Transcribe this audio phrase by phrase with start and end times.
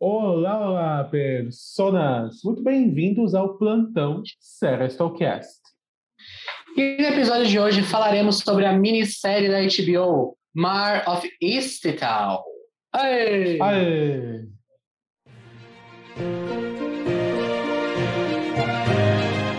[0.00, 2.44] Olá, olá, personas!
[2.44, 5.60] Muito bem-vindos ao plantão Serestocast.
[6.76, 12.44] E no episódio de hoje falaremos sobre a minissérie da HBO, Mar of Easttown.
[12.92, 13.58] Aê!
[13.60, 14.46] Aê!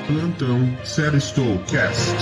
[0.07, 2.15] Plantão Serestocast.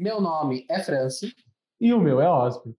[0.00, 1.34] Meu nome é Franci.
[1.78, 2.74] E o meu é Osby.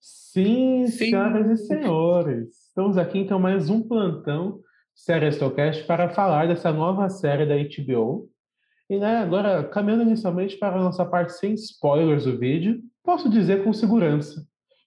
[0.00, 1.10] Sim, Sim.
[1.10, 4.58] senhoras e senhores, estamos aqui então mais um plantão
[4.94, 8.30] Serestocast para falar dessa nova série da HBO.
[8.88, 13.62] E né, agora, caminhando inicialmente para a nossa parte sem spoilers do vídeo, posso dizer
[13.62, 14.42] com segurança.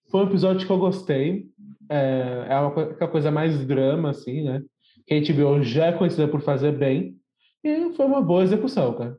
[0.09, 1.45] Foi um episódio que eu gostei.
[1.87, 4.63] É, é uma co- aquela coisa mais drama, assim, né?
[5.05, 7.15] Que a HBO já é conhecida por fazer bem.
[7.63, 9.15] E foi uma boa execução, cara.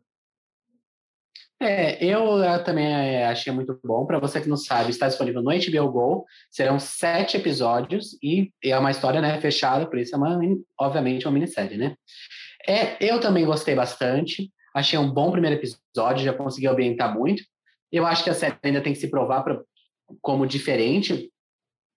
[1.59, 4.05] É, eu eh, também eh, achei muito bom.
[4.05, 6.25] Para você que não sabe, está disponível no HBO Go.
[6.51, 10.39] Serão sete episódios e é uma história né, fechada, por isso é uma,
[10.79, 11.97] obviamente uma minissérie, né?
[12.69, 14.51] É, eu também gostei bastante.
[14.75, 17.43] Achei um bom primeiro episódio, já consegui ambientar muito.
[17.91, 19.59] Eu acho que a série ainda tem que se provar pra,
[20.21, 21.31] como diferente,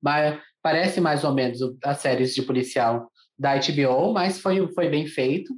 [0.02, 5.06] mas parece mais ou menos as séries de policial da HBO, mas foi, foi bem
[5.08, 5.54] feito.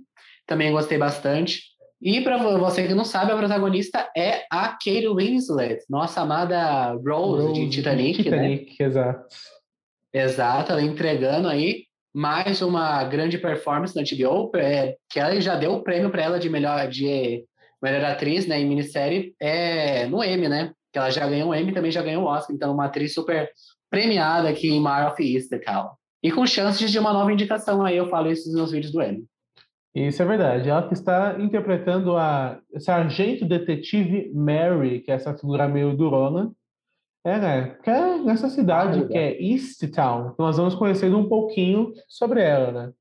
[0.47, 1.70] Também gostei bastante.
[2.01, 7.53] E para você que não sabe, a protagonista é a Kate Winslet, nossa amada Rose,
[7.53, 8.23] de Titanic, né?
[8.23, 9.27] Titanic, exato.
[10.11, 15.73] Exato, ela entregando aí mais uma grande performance na HBO, é, que ela já deu
[15.73, 17.45] o prêmio para ela de melhor de
[17.81, 20.71] melhor atriz, né, em minissérie, é no Emmy, né?
[20.91, 23.49] Que ela já ganhou o Emmy, também já ganhou o Oscar, então uma atriz super
[23.89, 25.91] premiada aqui em Mar of Easttown.
[26.23, 29.01] E com chances de uma nova indicação aí, eu falo isso nos meus vídeos do
[29.01, 29.25] Emmy.
[29.93, 30.69] Isso é verdade.
[30.69, 36.51] Ela que está interpretando a sargento detetive Mary, que é essa figura meio durona.
[37.23, 37.77] É, né?
[37.83, 40.33] Que é nessa cidade Ah, que é Easttown.
[40.39, 42.93] Nós vamos conhecendo um pouquinho sobre ela, né?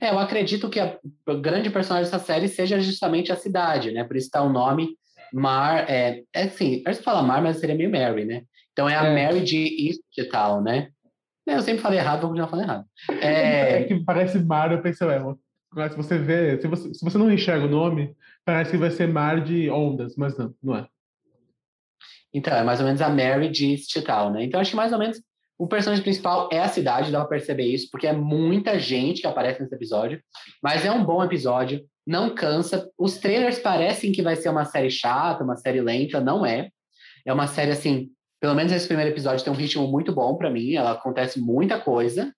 [0.00, 0.98] É, eu acredito que a
[1.40, 4.04] grande personagem dessa série seja justamente a cidade, né?
[4.04, 4.96] Por isso está o nome
[5.32, 5.88] Mar.
[5.90, 8.42] É, é assim, a gente fala Mar, mas seria meio Mary, né?
[8.72, 9.24] Então é a É.
[9.24, 10.90] Mary de Easttown, né?
[11.46, 12.84] Eu sempre falei errado, vou continuar falando errado.
[13.20, 15.20] É, É, que parece mar, eu pensei, ué,
[15.90, 19.08] se você vê, se você, se você não enxerga o nome, parece que vai ser
[19.08, 20.86] mar de ondas, mas não, não é.
[22.32, 24.44] então, é mais ou menos a Mary de Easttown, né?
[24.44, 25.20] Então acho que mais ou menos
[25.58, 29.26] o personagem principal é a cidade, dá pra perceber isso, porque é muita gente que
[29.26, 30.20] aparece nesse episódio,
[30.62, 32.90] mas é um bom episódio, não cansa.
[32.98, 36.70] Os trailers parecem que vai ser uma série chata, uma série lenta, não é.
[37.24, 38.10] É uma série assim,
[38.44, 41.80] pelo menos esse primeiro episódio tem um ritmo muito bom pra mim, ela acontece muita
[41.80, 42.30] coisa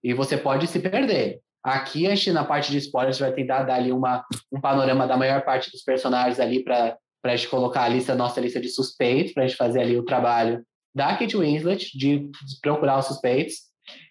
[0.00, 1.40] e você pode se perder.
[1.60, 5.68] Aqui na parte de spoilers vai tentar dar ali uma, um panorama da maior parte
[5.72, 9.42] dos personagens ali para para a gente colocar a lista, nossa lista de suspeitos, para
[9.42, 12.30] a gente fazer ali o trabalho da Kate Winslet, de,
[12.62, 13.54] procurar os suspeitos.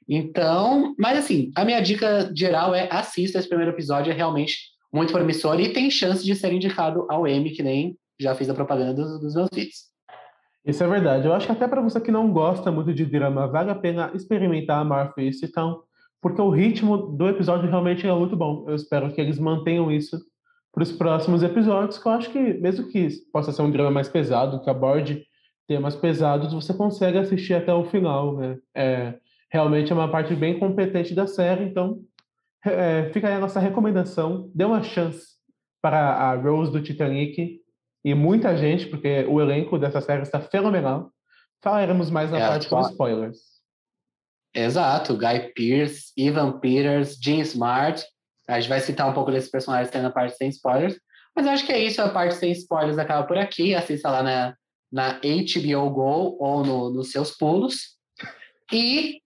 [0.09, 4.57] Então, mas assim, a minha dica geral é assista esse primeiro episódio, é realmente
[4.94, 8.53] muito promissor e tem chance de ser indicado ao Emmy, que nem já fiz a
[8.53, 9.89] propaganda dos, dos meus vídeos.
[10.69, 11.25] Isso é verdade.
[11.25, 14.12] Eu acho que até para você que não gosta muito de drama, vale a pena
[14.13, 15.84] experimentar a Marfa então,
[16.22, 18.66] porque o ritmo do episódio realmente é muito bom.
[18.68, 20.19] Eu espero que eles mantenham isso
[20.72, 24.07] para os próximos episódios, que eu acho que, mesmo que possa ser um drama mais
[24.07, 25.24] pesado, que aborde
[25.68, 28.57] temas pesados, você consegue assistir até o final, né?
[28.75, 29.16] É,
[29.51, 32.00] realmente é uma parte bem competente da série, então
[32.66, 34.51] é, fica aí a nossa recomendação.
[34.53, 35.28] Dê uma chance
[35.81, 37.58] para a Rose do Titanic
[38.09, 41.11] e muita gente, porque o elenco dessa série está fenomenal.
[41.61, 43.37] Falaremos mais na É, parte com spoilers.
[44.53, 48.03] Exato, Guy Pearce, Ivan Peters, Jean Smart.
[48.47, 50.99] A gente vai citar um pouco desses personagens na parte sem spoilers.
[51.35, 53.75] Mas eu acho que é isso, a parte sem spoilers acaba por aqui.
[53.75, 54.55] Assista lá na,
[54.91, 57.97] na HBO Go ou no, nos seus pulos.
[58.71, 59.21] E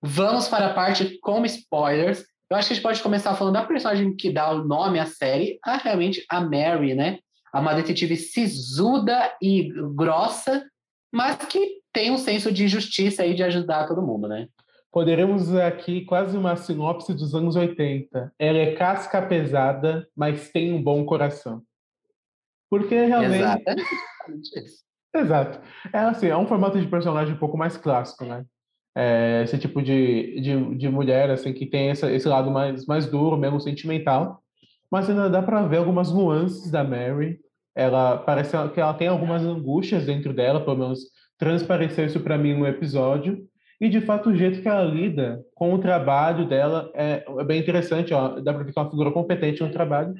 [0.00, 2.24] vamos para a parte com spoilers.
[2.48, 5.06] Eu acho que a gente pode começar falando da personagem que dá o nome à
[5.06, 7.18] série, a realmente a Mary, né?
[7.54, 10.64] Uma detetive sisuda e grossa,
[11.12, 14.46] mas que tem um senso de justiça aí de ajudar todo mundo, né?
[14.92, 18.32] Poderemos aqui quase uma sinopse dos anos 80.
[18.38, 21.62] Ela é casca pesada, mas tem um bom coração.
[22.68, 23.36] Porque realmente.
[23.36, 23.90] Exatamente.
[25.14, 25.60] Exato.
[25.92, 28.44] É assim, é um formato de personagem um pouco mais clássico, né?
[28.96, 33.06] É, esse tipo de, de, de mulher, assim, que tem essa, esse lado mais, mais
[33.06, 34.42] duro, mesmo sentimental.
[34.90, 37.38] Mas ainda dá para ver algumas nuances da Mary.
[37.74, 41.00] Ela parece que ela tem algumas angústias dentro dela, pelo menos
[41.38, 43.38] transpareceu isso para mim no episódio.
[43.80, 47.60] E de fato o jeito que ela lida com o trabalho dela é, é bem
[47.60, 48.12] interessante.
[48.12, 50.14] Ó, dá para ver que é uma figura competente no trabalho,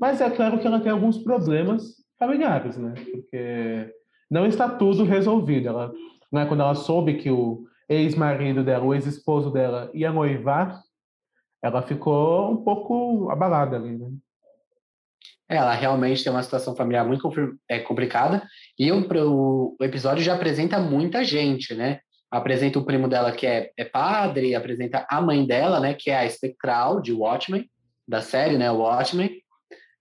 [0.00, 1.82] Mas é claro que ela tem alguns problemas
[2.18, 2.94] familiares, né?
[3.12, 3.92] Porque
[4.30, 5.68] não está tudo resolvido.
[5.68, 5.92] Ela,
[6.32, 10.80] né, quando ela soube que o ex-marido dela, o ex-esposo dela, ia noivar,
[11.64, 14.10] ela ficou um pouco abalada ali, né?
[15.48, 17.26] Ela realmente tem uma situação familiar muito
[17.66, 18.46] é, complicada
[18.78, 22.00] e o, o, episódio já apresenta muita gente, né?
[22.30, 25.94] Apresenta o primo dela que é, é padre, apresenta a mãe dela, né?
[25.94, 27.66] Que é a espectral de Watchmen,
[28.06, 28.70] da série, né?
[28.70, 29.30] Watchmen.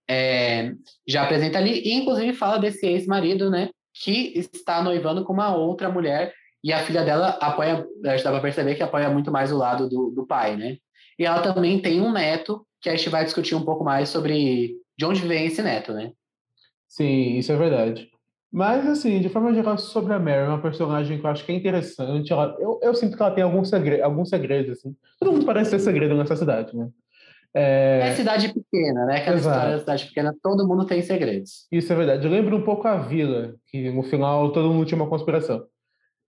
[0.09, 0.74] É,
[1.07, 3.69] já apresenta ali e inclusive fala desse ex-marido, né?
[4.04, 8.42] Que está noivando com uma outra mulher e a filha dela apoia, já dá para
[8.42, 10.77] perceber que apoia muito mais o lado do, do pai, né?
[11.18, 14.75] E ela também tem um neto que a gente vai discutir um pouco mais sobre
[14.98, 16.12] de onde vem esse neto, né?
[16.88, 18.10] Sim, isso é verdade.
[18.51, 21.56] Mas, assim, de forma geral, sobre a Mary, uma personagem que eu acho que é
[21.56, 22.31] interessante.
[22.31, 24.95] Ela, eu, eu sinto que ela tem alguns segredos, alguns segredos, assim.
[25.19, 26.88] Todo mundo parece ter segredo nessa cidade, né?
[27.56, 29.18] É, é cidade pequena, né?
[29.18, 29.56] Aquela Exato.
[29.56, 31.68] história da cidade pequena, todo mundo tem segredos.
[31.71, 32.25] Isso é verdade.
[32.25, 35.66] Eu lembro um pouco a Vila, que no final todo mundo tinha uma conspiração.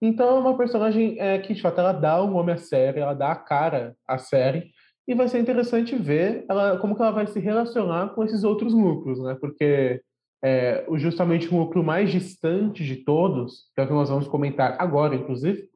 [0.02, 3.14] Então, é uma personagem é, que, de fato, ela dá o nome à série, ela
[3.14, 4.72] dá a cara à série,
[5.08, 8.74] e vai ser interessante ver ela, como que ela vai se relacionar com esses outros
[8.74, 9.38] núcleos, né?
[9.40, 10.02] Porque
[10.44, 14.76] é, justamente o núcleo mais distante de todos, que é o que nós vamos comentar
[14.80, 15.70] agora, inclusive,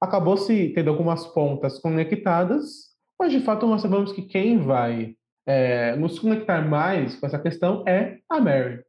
[0.00, 2.88] acabou se tendo algumas pontas conectadas,
[3.18, 5.14] mas de fato nós sabemos que quem vai
[5.46, 8.80] é, nos conectar mais com essa questão é a Mary.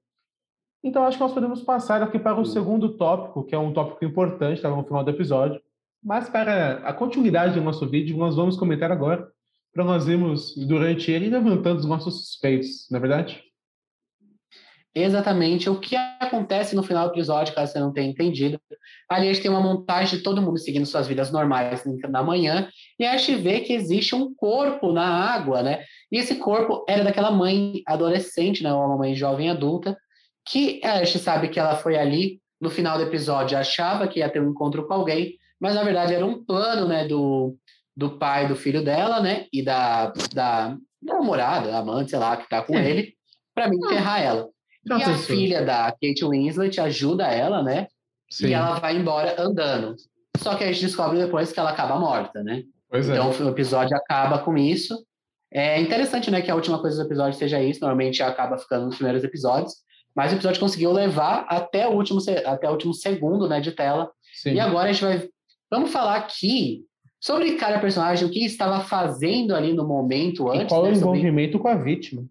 [0.83, 4.05] Então acho que nós podemos passar aqui para o segundo tópico, que é um tópico
[4.05, 5.61] importante, está no final do episódio.
[6.01, 9.27] Mas para a continuidade do nosso vídeo, nós vamos comentar agora
[9.73, 13.43] para nós irmos durante ele levantando os nossos suspeitos, não é verdade?
[14.95, 18.59] Exatamente o que acontece no final do episódio, caso você não tenha entendido.
[19.07, 22.67] Ali a gente tem uma montagem de todo mundo seguindo suas vidas normais na manhã,
[22.97, 25.83] e a gente vê que existe um corpo na água, né?
[26.11, 28.73] E esse corpo era daquela mãe adolescente, né?
[28.73, 29.95] Uma mãe jovem adulta,
[30.49, 34.29] que a gente sabe que ela foi ali no final do episódio, achava que ia
[34.29, 37.07] ter um encontro com alguém, mas na verdade era um plano, né?
[37.07, 37.55] Do,
[37.95, 39.45] do pai do filho dela, né?
[39.53, 42.89] E da, da, namorada, amante, sei lá, que tá com é.
[42.89, 43.13] ele,
[43.53, 44.49] para mim enterrar ela.
[44.85, 47.87] e a filha da Kate Winslet ajuda ela, né?
[48.29, 48.47] Sim.
[48.47, 49.95] E ela vai embora andando.
[50.37, 52.63] Só que a gente descobre depois que ela acaba morta, né?
[52.89, 53.13] Pois é.
[53.13, 53.43] então é.
[53.43, 54.97] o episódio acaba com isso.
[55.51, 57.81] É interessante, né, que a última coisa do episódio seja isso.
[57.81, 59.73] Normalmente acaba ficando nos primeiros episódios.
[60.15, 64.11] Mas o episódio conseguiu levar até o último, até o último segundo, né, de tela.
[64.33, 64.53] Sim.
[64.53, 65.29] E agora a gente vai...
[65.71, 66.85] Vamos falar aqui
[67.19, 70.63] Sobre cada personagem, o que estava fazendo ali no momento antes.
[70.63, 71.63] E qual né, é o envolvimento sobre...
[71.63, 72.25] com a vítima?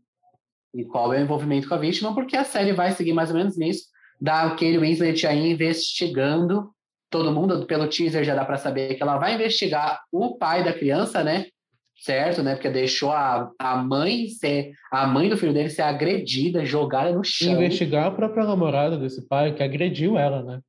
[0.74, 3.36] E qual é o envolvimento com a vítima, porque a série vai seguir mais ou
[3.36, 3.84] menos nisso.
[4.18, 6.70] Da Kate Winslet aí investigando
[7.10, 10.72] todo mundo, pelo teaser já dá para saber que ela vai investigar o pai da
[10.72, 11.46] criança, né?
[11.98, 12.54] Certo, né?
[12.54, 17.24] Porque deixou a, a mãe ser, a mãe do filho dele ser agredida, jogada no
[17.24, 17.54] chão.
[17.54, 20.60] Investigar a própria namorada desse pai, que agrediu ela, né?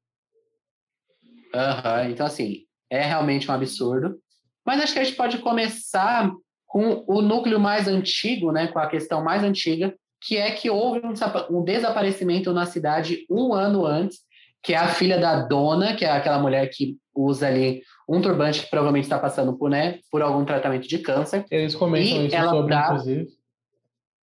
[1.54, 4.18] Aham, uhum, então assim, é realmente um absurdo.
[4.66, 6.32] Mas acho que a gente pode começar
[6.66, 11.02] com o núcleo mais antigo, né, com a questão mais antiga, que é que houve
[11.50, 14.20] um desaparecimento na cidade um ano antes,
[14.62, 18.64] que é a filha da dona, que é aquela mulher que usa ali um turbante
[18.64, 21.46] que provavelmente está passando por, né, por algum tratamento de câncer.
[21.52, 22.86] Eles comentam e isso ela sobre, dá...
[22.86, 23.28] inclusive.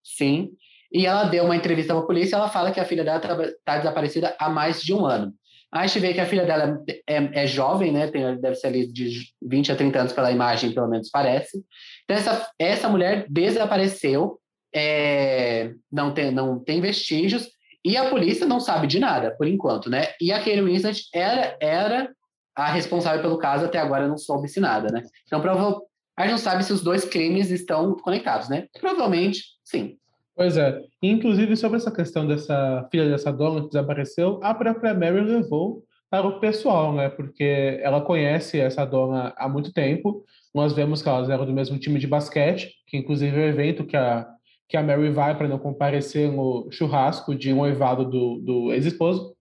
[0.05, 0.51] Sim.
[0.93, 3.19] E ela deu uma entrevista para a polícia e ela fala que a filha dela
[3.19, 5.35] está desaparecida há mais de um ano.
[5.73, 8.07] A gente vê que a filha dela é, é jovem, né?
[8.07, 11.65] Tem, deve ser ali de 20 a 30 anos pela imagem, pelo menos parece.
[12.05, 14.39] Então, essa, essa mulher desapareceu,
[14.73, 17.49] é, não, tem, não tem vestígios,
[17.85, 20.09] e a polícia não sabe de nada, por enquanto, né?
[20.21, 22.13] E a Kate Winslet era, era
[22.55, 25.03] a responsável pelo caso, até agora não soube-se nada, né?
[25.27, 25.81] Então, prova
[26.17, 28.67] a gente não sabe se os dois crimes estão conectados, né?
[28.79, 29.97] Provavelmente, sim.
[30.37, 30.81] Pois é.
[31.03, 36.27] Inclusive, sobre essa questão dessa filha dessa dona que desapareceu, a própria Mary levou para
[36.27, 37.09] o pessoal, né?
[37.09, 40.25] Porque ela conhece essa dona há muito tempo.
[40.55, 43.87] Nós vemos que elas eram do mesmo time de basquete, que inclusive é o evento
[43.87, 44.27] que a,
[44.69, 49.35] que a Mary vai para não comparecer no churrasco de um noivado do, do ex-esposo.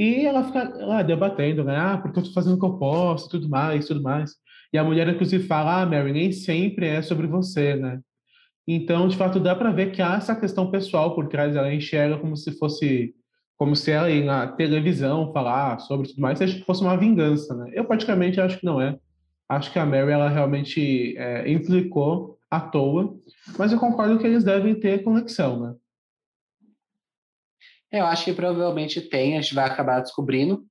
[0.00, 1.76] E ela fica lá debatendo, né?
[1.76, 4.30] Ah, porque eu estou fazendo o que eu posso, tudo mais, tudo mais.
[4.72, 8.00] E a mulher, inclusive, fala: Ah, Mary, nem sempre é sobre você, né?
[8.66, 11.54] Então, de fato, dá para ver que há essa questão pessoal por trás.
[11.54, 13.14] Ela enxerga como se fosse,
[13.58, 17.70] como se ela ir na televisão falar sobre tudo mais, se fosse uma vingança, né?
[17.74, 18.96] Eu praticamente acho que não é.
[19.50, 23.14] Acho que a Mary ela realmente é, implicou à toa,
[23.58, 25.74] mas eu concordo que eles devem ter conexão, né?
[27.92, 30.64] Eu acho que provavelmente tem, a gente vai acabar descobrindo.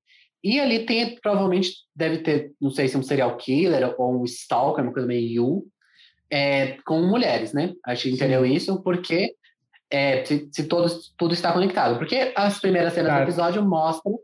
[0.43, 4.83] E ali tem, provavelmente deve ter, não sei se um serial killer ou um stalker,
[4.83, 5.67] uma coisa meio you,
[6.31, 7.73] é, com mulheres, né?
[7.85, 9.33] A gente entendeu isso porque
[9.91, 11.97] é, se, se todo, tudo está conectado.
[11.97, 13.25] Porque as primeiras cenas Claro.
[13.25, 14.17] do episódio mostram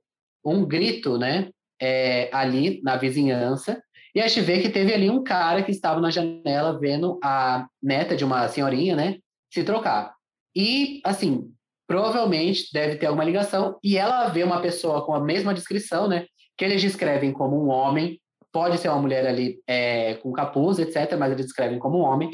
[0.45, 1.49] um grito, né?
[1.81, 3.81] é, ali na vizinhança.
[4.13, 7.67] E a gente vê que teve ali um cara que estava na janela vendo a
[7.81, 9.17] neta de uma senhorinha, né?
[9.53, 10.13] Se trocar.
[10.55, 11.51] E, assim,
[11.88, 13.77] provavelmente deve ter alguma ligação.
[13.84, 16.25] E ela vê uma pessoa com a mesma descrição, né?
[16.58, 18.20] Que eles descrevem como um homem.
[18.51, 21.18] Pode ser uma mulher ali é, com capuz, etc.
[21.18, 22.30] Mas eles descrevem como um homem.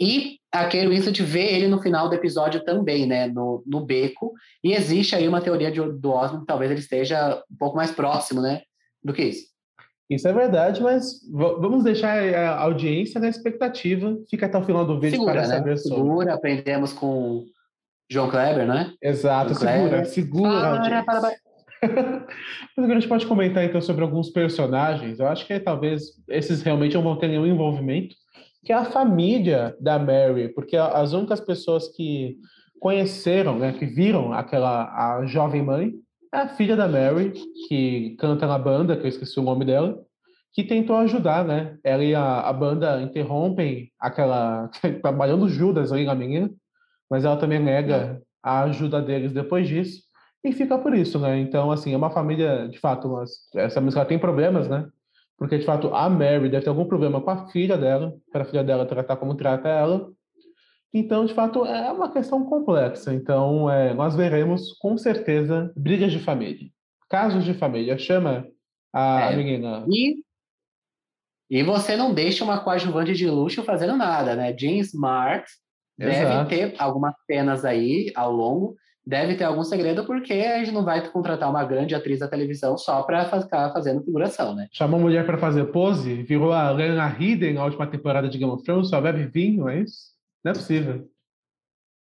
[0.00, 3.26] E a Kate Winslet vê ele no final do episódio também, né?
[3.26, 4.32] No, no beco.
[4.64, 7.90] E existe aí uma teoria de, do Osmond que talvez ele esteja um pouco mais
[7.90, 8.62] próximo, né?
[9.04, 9.50] Do que isso.
[10.08, 14.16] Isso é verdade, mas vamos deixar a audiência na expectativa.
[14.28, 15.56] Fica até o final do vídeo Segura, para né?
[15.56, 16.02] saber sobre.
[16.02, 17.44] Segura, aprendemos com
[18.10, 18.92] João Kleber, né?
[19.00, 20.04] Exato, Kleber.
[20.04, 21.50] segura, segura a Para, para, para.
[21.80, 25.18] Mas agora a gente pode comentar então sobre alguns personagens.
[25.18, 28.14] Eu acho que talvez esses realmente não vão ter nenhum envolvimento,
[28.64, 32.36] que é a família da Mary, porque as únicas pessoas que
[32.78, 35.92] conheceram, né, que viram aquela a jovem mãe,
[36.32, 37.32] é a filha da Mary,
[37.68, 39.98] que canta na banda, que eu esqueci o nome dela,
[40.52, 41.78] que tentou ajudar, né?
[41.84, 44.68] Ela e a, a banda interrompem aquela
[45.00, 46.50] trabalhando Judas ali na menina,
[47.10, 50.02] mas ela também nega a ajuda deles depois disso
[50.42, 51.38] e fica por isso, né?
[51.38, 54.88] Então, assim, é uma família, de fato, mas essa música tem problemas, né?
[55.36, 58.44] Porque, de fato, a Mary deve ter algum problema com a filha dela, para a
[58.44, 60.10] filha dela tratar como trata ela.
[60.92, 63.14] Então, de fato, é uma questão complexa.
[63.14, 66.68] Então, é, nós veremos, com certeza, brigas de família.
[67.08, 67.96] Casos de família.
[67.98, 68.46] Chama
[68.92, 69.36] a É.
[69.36, 69.84] menina.
[69.88, 70.22] E,
[71.50, 74.56] e você não deixa uma coadjuvante de luxo fazendo nada, né?
[74.56, 75.46] Jean Smart
[76.06, 78.76] deve ter algumas cenas aí ao longo,
[79.06, 82.76] deve ter algum segredo, porque a gente não vai contratar uma grande atriz da televisão
[82.78, 84.68] só para ficar fazendo figuração, né?
[84.72, 88.52] Chamou a mulher para fazer pose, virou a Lena Headey na última temporada de Game
[88.52, 90.10] of Thrones, só bebe vinho, é isso?
[90.44, 91.08] Não é possível.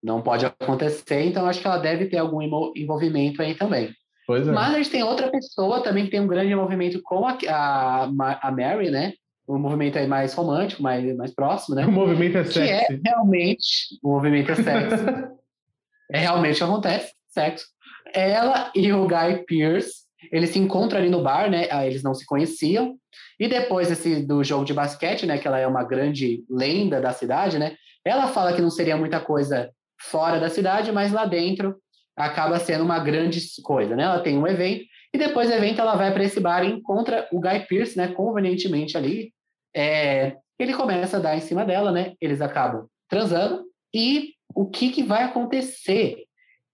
[0.04, 3.92] Não pode acontecer, então acho que ela deve ter algum envol- envolvimento aí também.
[4.28, 4.52] Pois é.
[4.52, 8.04] Mas a gente tem outra pessoa também que tem um grande envolvimento com a, a,
[8.42, 9.14] a Mary, né?
[9.48, 11.86] Um movimento aí mais romântico, mais, mais próximo, né?
[11.86, 15.06] O movimento é Que é realmente o movimento é sexo.
[16.12, 17.66] é realmente acontece, sexo.
[18.14, 21.68] Ela e o Guy Pearce, eles se encontram ali no bar, né?
[21.72, 22.96] Ah, Eles não se conheciam.
[23.40, 25.38] E depois desse, do jogo de basquete, né?
[25.38, 27.76] Que ela é uma grande lenda da cidade, né?
[28.06, 31.76] Ela fala que não seria muita coisa fora da cidade, mas lá dentro
[32.16, 34.04] acaba sendo uma grande coisa, né?
[34.04, 37.28] Ela tem um evento e depois do evento ela vai para esse bar e encontra
[37.32, 38.08] o Guy Pearce, né?
[38.10, 39.32] Convenientemente ali,
[39.78, 42.14] é, ele começa a dar em cima dela, né?
[42.20, 46.24] Eles acabam transando e o que, que vai acontecer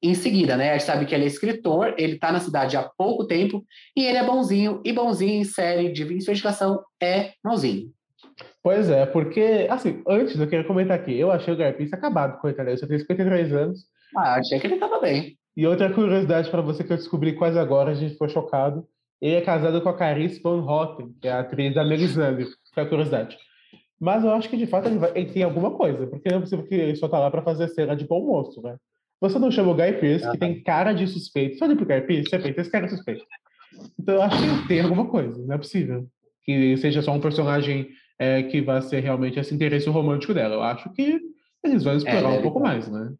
[0.01, 0.69] em seguida, né?
[0.69, 4.05] A gente sabe que ele é escritor, ele está na cidade há pouco tempo e
[4.05, 7.91] ele é bonzinho e bonzinho em série de investigação é bonzinho.
[8.61, 12.69] Pois é, porque, assim, antes eu queria comentar aqui, eu achei o Garpista acabado, coitado,
[12.69, 13.85] ele só tem 53 anos.
[14.15, 15.37] Ah, achei que ele estava bem.
[15.55, 18.87] E outra curiosidade para você que eu descobri quase agora, a gente ficou chocado,
[19.25, 22.79] ele é casado com a Carice Van Houten, que é a atriz da Melisandre, que
[22.79, 23.37] é a curiosidade.
[23.99, 26.41] Mas eu acho que, de fato, ele, vai- ele tem alguma coisa, porque não é
[26.41, 28.75] possível que ele só tá lá para fazer cena de bom moço, né?
[29.21, 32.01] Você não chama o Guy Pearce, que tem cara de suspeito, só olha pro Guy
[32.01, 33.23] Pearce, você pensa, esse cara é suspeito.
[33.99, 36.05] Então eu acho que tem alguma coisa, não é possível.
[36.43, 37.87] Que seja só um personagem
[38.19, 40.55] é, que vai ser realmente esse interesse romântico dela.
[40.55, 41.21] Eu acho que
[41.63, 42.65] eles vão explorar um deve pouco ter.
[42.65, 43.13] mais, né?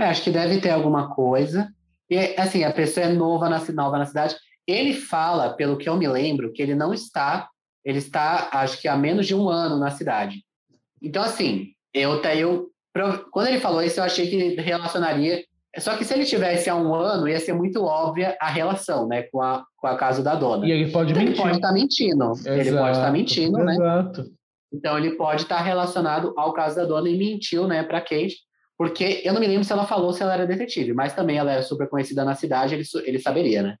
[0.00, 1.68] É, acho que deve ter alguma coisa.
[2.10, 4.34] E, assim, a pessoa é nova na, nova na cidade.
[4.66, 7.48] Ele fala, pelo que eu me lembro, que ele não está,
[7.84, 10.42] ele está, acho que há menos de um ano na cidade.
[11.02, 12.70] Então, assim, eu, eu
[13.30, 15.44] quando ele falou isso, eu achei que relacionaria.
[15.78, 19.24] Só que se ele tivesse há um ano, ia ser muito óbvia a relação, né,
[19.24, 20.66] com a, com a casa da dona.
[20.66, 21.44] E ele pode Então, ele mentir.
[21.44, 22.32] pode estar mentindo.
[22.46, 23.74] Ele pode estar Exato, mentindo, né?
[23.74, 24.24] Exato.
[24.72, 28.36] Então ele pode estar relacionado ao caso da dona e mentiu, né, para Kate,
[28.78, 31.52] porque eu não me lembro se ela falou se ela era detetive, mas também ela
[31.52, 33.76] era super conhecida na cidade, ele, ele saberia, né?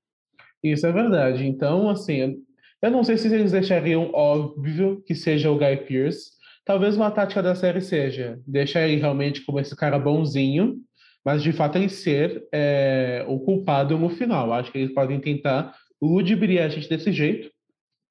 [0.64, 1.46] Isso é verdade.
[1.46, 2.40] Então, assim,
[2.82, 6.30] eu- não sei se eles deixariam óbvio que seja o Guy Pearce.
[6.64, 10.76] Talvez uma tática da série seja deixar ele realmente como esse cara bonzinho,
[11.24, 14.52] mas de fato ele ser é, o culpado no final.
[14.52, 17.50] Acho que eles podem tentar ludibriar a gente desse jeito.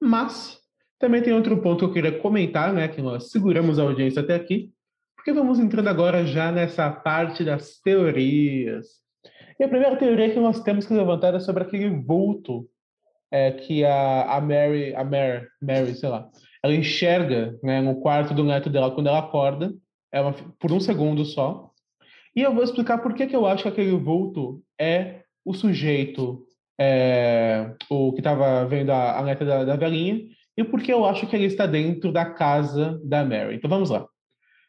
[0.01, 0.60] Mas
[1.00, 2.88] também tem outro ponto que eu queria comentar, né?
[2.88, 4.72] Que nós seguramos a audiência até aqui,
[5.15, 9.02] porque vamos entrando agora já nessa parte das teorias.
[9.60, 12.67] E a primeira teoria que nós temos que levantar é sobre aquele vulto
[13.31, 16.29] é, que a, a Mary, a Mary, Mary, sei lá,
[16.63, 19.74] ela enxerga né, no quarto do neto dela quando ela acorda,
[20.12, 21.72] é uma- por um segundo só.
[22.36, 26.45] E eu vou explicar por que, que eu acho que aquele vulto é o sujeito,
[26.79, 30.22] é, o que estava vendo a, a neta da, da velhinha,
[30.55, 33.55] e por que eu acho que ele está dentro da casa da Mary.
[33.55, 34.05] Então vamos lá.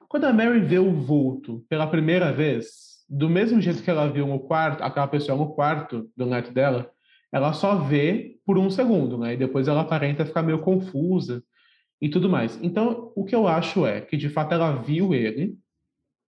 [0.09, 4.27] Quando a Mary vê o vulto pela primeira vez, do mesmo jeito que ela viu
[4.27, 6.91] no quarto, aquela pessoa no quarto do neto dela,
[7.33, 9.35] ela só vê por um segundo, né?
[9.35, 11.43] E depois ela aparenta ficar meio confusa
[12.01, 12.59] e tudo mais.
[12.63, 15.57] Então, o que eu acho é que de fato ela viu ele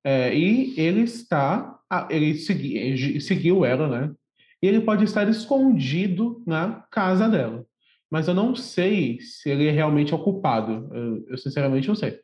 [0.05, 1.79] é, e ele está,
[2.11, 4.15] ele segui, seguiu ela, né?
[4.63, 7.65] E ele pode estar escondido na casa dela.
[8.11, 10.89] Mas eu não sei se ele é realmente o culpado.
[10.95, 12.21] Eu, eu sinceramente não sei.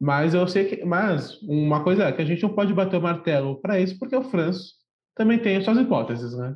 [0.00, 0.84] Mas eu sei que.
[0.84, 4.16] Mas uma coisa é que a gente não pode bater o martelo para isso, porque
[4.16, 4.74] o Franço
[5.14, 6.54] também tem as suas hipóteses, né?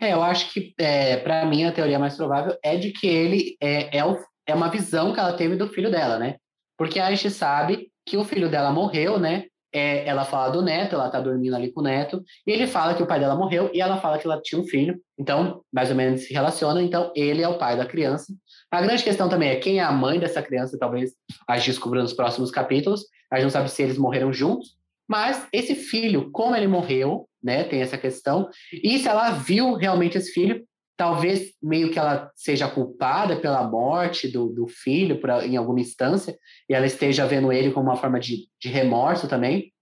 [0.00, 3.56] É, eu acho que, é, para mim, a teoria mais provável é de que ele
[3.60, 6.36] é, é, o, é uma visão que ela teve do filho dela, né?
[6.78, 9.44] Porque a gente sabe que o filho dela morreu, né?
[9.72, 12.94] É, ela fala do neto, ela tá dormindo ali com o neto, e ele fala
[12.94, 15.90] que o pai dela morreu, e ela fala que ela tinha um filho, então, mais
[15.90, 18.32] ou menos se relaciona, então ele é o pai da criança.
[18.70, 21.12] A grande questão também é quem é a mãe dessa criança, talvez
[21.46, 24.76] a gente descubra nos próximos capítulos, a gente não sabe se eles morreram juntos,
[25.08, 30.18] mas esse filho, como ele morreu, né, tem essa questão, e se ela viu realmente
[30.18, 30.64] esse filho,
[31.00, 36.36] talvez meio que ela seja culpada pela morte do, do filho em alguma instância,
[36.68, 39.72] e ela esteja vendo ele como uma forma de, de remorso também.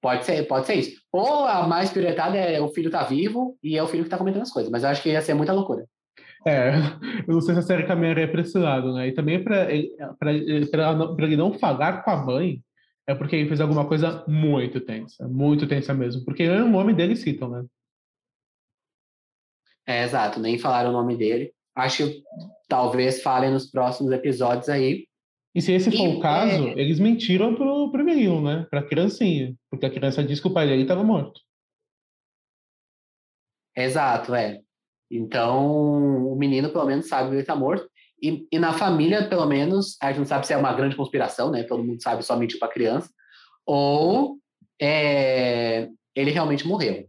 [0.00, 1.00] Pode ser, pode ser isso.
[1.10, 4.16] Ou a mais piretada é o filho tá vivo e é o filho que tá
[4.16, 5.86] comentando as coisas, mas eu acho que ia ser muita loucura.
[6.46, 6.70] É,
[7.26, 9.08] eu não sei se a série caminharia para esse lado, né?
[9.08, 9.90] E também para ele,
[11.18, 12.62] ele não falar com a mãe,
[13.08, 16.24] é porque ele fez alguma coisa muito tensa, muito tensa mesmo.
[16.24, 17.64] Porque o nome dele citam, né?
[19.86, 21.52] É, exato, nem falaram o nome dele.
[21.74, 22.22] Acho que
[22.68, 25.06] talvez falem nos próximos episódios aí.
[25.54, 26.80] E se esse for e, o caso, é...
[26.80, 28.66] eles mentiram pro, pro menino, né?
[28.70, 29.54] Pra criancinha.
[29.70, 31.40] Porque a criança disse que o pai dele estava morto.
[33.76, 34.60] Exato, é.
[35.10, 37.88] Então, o menino pelo menos sabe que ele está morto.
[38.20, 41.50] E, e, na família, pelo menos, a gente não sabe se é uma grande conspiração,
[41.50, 41.62] né?
[41.62, 43.10] Todo mundo sabe só mentir para criança.
[43.66, 44.38] Ou
[44.80, 47.06] é, ele realmente morreu.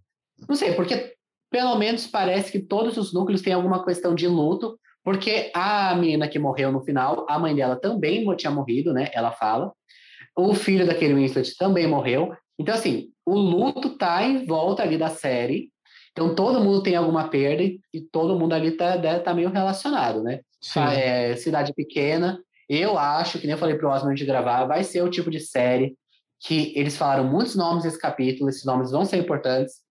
[0.48, 1.15] Não sei, porque
[1.56, 6.28] pelo menos parece que todos os núcleos têm alguma questão de luto, porque a menina
[6.28, 9.10] que morreu no final, a mãe dela também tinha morrido, né?
[9.14, 9.72] Ela fala.
[10.36, 12.36] O filho daquele Winslet também morreu.
[12.60, 15.70] Então, assim, o luto tá em volta ali da série.
[16.12, 20.22] Então, todo mundo tem alguma perda e, todo mundo ali tá, né, tá meio relacionado,
[20.22, 20.42] né?
[20.94, 22.38] É, cidade pequena.
[22.68, 25.40] Eu acho, que nem eu falei pro Osman de gravar, vai ser o tipo de
[25.40, 25.96] série
[26.38, 29.85] que eles falaram muitos nomes nesse capítulo, esses nomes vão ser importantes.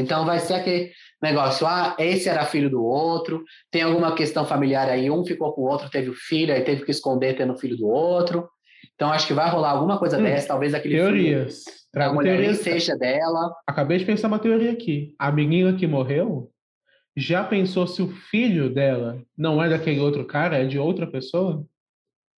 [0.00, 0.90] Então vai ser aquele
[1.22, 5.62] negócio, ah, esse era filho do outro, tem alguma questão familiar aí, um ficou com
[5.62, 8.48] o outro, teve o filho, aí teve que esconder tendo filho do outro.
[8.94, 11.64] Então acho que vai rolar alguma coisa hum, dessa, talvez aquele teorias.
[11.64, 12.58] filho Trago a mulher teorias.
[12.58, 13.54] seja dela.
[13.66, 15.14] Acabei de pensar uma teoria aqui.
[15.18, 16.50] A menina que morreu
[17.16, 21.64] já pensou se o filho dela não é daquele outro cara, é de outra pessoa?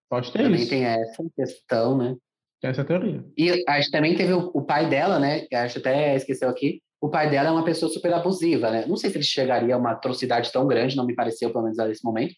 [0.09, 0.71] Pode ter também isso.
[0.71, 2.17] Também tem essa questão, né?
[2.61, 3.25] Tem essa teoria.
[3.37, 5.41] E a gente também teve o, o pai dela, né?
[5.41, 8.85] Que a gente até esqueceu aqui, o pai dela é uma pessoa super abusiva, né?
[8.87, 11.79] Não sei se ele chegaria a uma atrocidade tão grande, não me pareceu, pelo menos
[11.79, 12.35] nesse momento.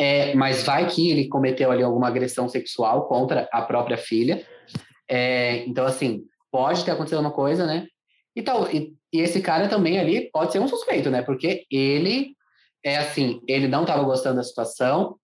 [0.00, 4.46] É, mas vai que ele cometeu ali alguma agressão sexual contra a própria filha.
[5.08, 7.86] É, então, assim, pode ter acontecido uma coisa, né?
[8.34, 11.22] Então, e, e, esse cara também ali pode ser um suspeito, né?
[11.22, 12.34] Porque ele
[12.84, 15.16] é assim, ele não estava gostando da situação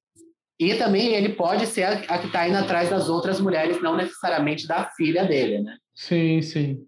[0.59, 3.97] e também ele pode ser a, a que está indo atrás das outras mulheres, não
[3.97, 5.77] necessariamente da filha dele, né?
[5.95, 6.87] Sim, sim.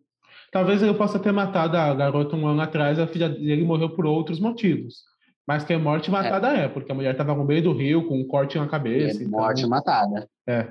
[0.57, 4.07] Talvez ele possa ter matado a garota um ano atrás, a filha dele morreu por
[4.07, 5.03] outros motivos.
[5.47, 8.09] Mas que é morte matada é, é porque a mulher estava no meio do rio
[8.09, 9.23] com um corte na cabeça.
[9.23, 9.69] É morte então...
[9.69, 10.27] matada.
[10.49, 10.67] É.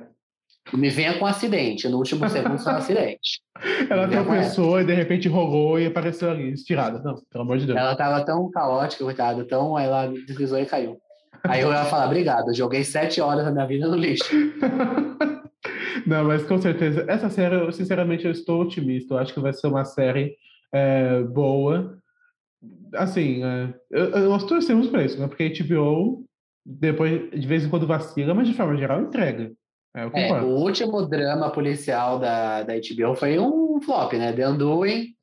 [0.73, 3.41] Me venha com um acidente, no último segundo foi um acidente.
[3.87, 6.99] Ela tropeçou e de repente rolou e apareceu ali, estirada.
[7.03, 7.77] Não, pelo amor de Deus.
[7.77, 9.77] Ela estava tão caótica, coitada, tão.
[9.77, 10.97] Ela deslizou e caiu.
[11.43, 14.25] Aí eu ia falar, obrigado, joguei sete horas da minha vida no lixo.
[16.05, 17.05] Não, mas com certeza.
[17.07, 19.13] Essa série, eu, sinceramente, eu estou otimista.
[19.13, 20.37] Eu acho que vai ser uma série
[20.71, 21.97] é, boa.
[22.93, 25.27] Assim, é, eu, nós torcemos para isso, né?
[25.27, 26.25] Porque a HBO,
[26.65, 29.51] depois, de vez em quando vacila, mas de forma geral entrega.
[29.95, 34.33] É, é, o último drama policial da, da HBO foi um flop, né?
[34.33, 35.15] The Undoing.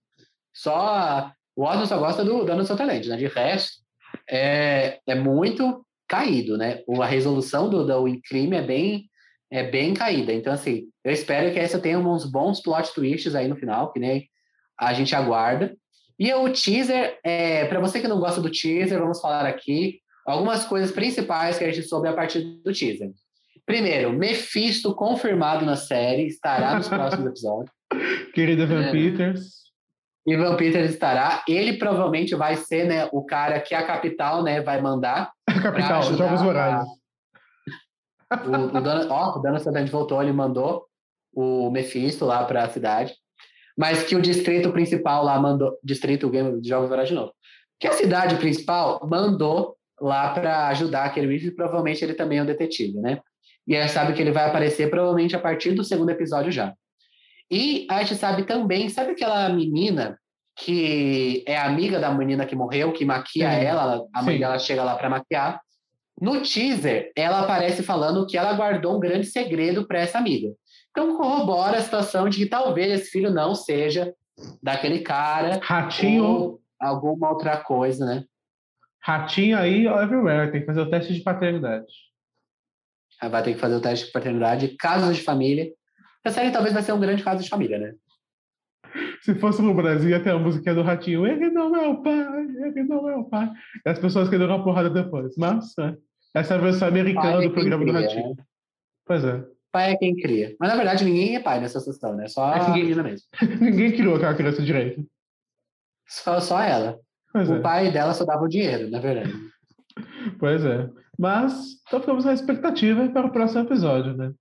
[0.54, 1.30] Só.
[1.54, 3.16] O Osmo só gosta do Dano Seu Talento, né?
[3.16, 3.82] De resto,
[4.28, 6.82] é, é muito caído, né?
[6.98, 9.10] A resolução do, do crime é bem
[9.52, 10.32] é bem caída.
[10.32, 14.00] Então, assim, eu espero que essa tenha uns bons plot twists aí no final, que
[14.00, 14.26] nem
[14.80, 15.76] a gente aguarda.
[16.18, 20.64] E o teaser, é, para você que não gosta do teaser, vamos falar aqui algumas
[20.64, 23.10] coisas principais que a gente soube a partir do teaser.
[23.66, 27.70] Primeiro, Mephisto confirmado na série, estará nos próximos episódios.
[28.34, 28.90] Querida Van é.
[28.90, 29.62] Peters.
[30.26, 31.44] E Van Peters estará.
[31.46, 35.30] Ele provavelmente vai ser né, o cara que a capital né, vai mandar.
[35.46, 37.01] A capital, Jogos Vorazes.
[38.34, 40.86] O, o Dana, ó, o Dana Sadante voltou, ele mandou
[41.34, 43.14] o Mephisto lá para a cidade,
[43.76, 47.32] mas que o distrito principal lá mandou, distrito Game de Jogos Vorazes de novo,
[47.80, 52.46] que a cidade principal mandou lá para ajudar aquele Reeves, provavelmente ele também é um
[52.46, 53.20] detetive, né?
[53.66, 56.74] E aí sabe que ele vai aparecer provavelmente a partir do segundo episódio já.
[57.50, 60.18] E a gente sabe também, sabe aquela menina
[60.56, 63.64] que é amiga da menina que morreu, que maquia Sim.
[63.64, 64.40] ela, a mãe Sim.
[64.40, 65.60] dela chega lá para maquiar.
[66.20, 70.52] No teaser, ela aparece falando que ela guardou um grande segredo para essa amiga.
[70.90, 74.14] Então corrobora a situação de que talvez esse filho não seja
[74.62, 78.24] daquele cara Ratinho, ou alguma outra coisa, né?
[79.02, 81.92] ratinho aí everywhere, tem que fazer o teste de paternidade.
[83.20, 85.70] Vai ter que fazer o teste de paternidade, casos de família.
[86.24, 87.94] A série talvez vai ser um grande caso de família, né?
[89.22, 92.20] Se fosse no Brasil, ia ter a música do ratinho, ele não é o pai,
[92.64, 93.50] ele não é o pai.
[93.84, 95.34] E as pessoas que deram uma porrada depois.
[95.36, 95.96] Mas, é,
[96.34, 98.36] essa é a versão americana Pai é do programa do cria, ratinho.
[99.06, 99.44] Pois é.
[99.70, 100.54] Pai é quem cria.
[100.58, 102.28] Mas na verdade ninguém é pai nessa situação, né?
[102.28, 103.26] Só É a menina mesmo.
[103.60, 105.04] Ninguém criou aquela criança direito.
[106.06, 106.98] Só, só ela.
[107.32, 107.60] Pois O é.
[107.60, 109.32] pai dela só dava o dinheiro, na verdade.
[110.38, 110.88] Pois é.
[111.18, 114.32] Mas, então ficamos na expectativa para o próximo episódio, né?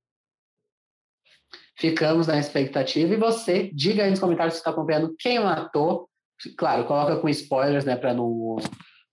[1.82, 3.12] Ficamos na expectativa.
[3.12, 6.08] E você, diga aí nos comentários se está acompanhando quem matou.
[6.56, 7.96] Claro, coloca com spoilers, né?
[7.96, 8.58] Para não,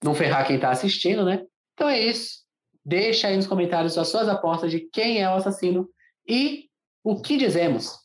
[0.04, 1.42] não ferrar quem está assistindo, né?
[1.72, 2.40] Então é isso.
[2.84, 5.88] Deixa aí nos comentários as suas apostas de quem é o assassino
[6.28, 6.66] e
[7.02, 7.96] o que dizemos.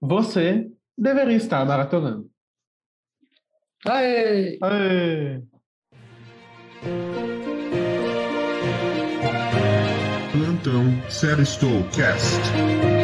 [0.00, 2.30] Você deveria estar maratonando.
[3.84, 4.58] Aê!
[4.62, 5.42] Aê!
[10.32, 11.44] Plantão Série
[11.94, 13.01] Cast.